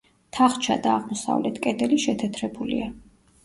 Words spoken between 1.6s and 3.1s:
კედელი შეთეთრებულია.